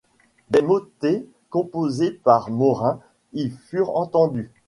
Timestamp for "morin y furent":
2.49-3.95